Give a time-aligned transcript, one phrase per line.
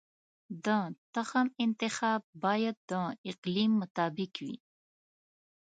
[0.65, 0.67] د
[1.13, 2.93] تخم انتخاب باید د
[3.29, 4.57] اقلیم مطابق وي.